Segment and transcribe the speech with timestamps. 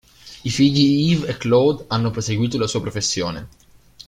[0.43, 3.47] I figli Yves e Claude hanno proseguito la sua professione.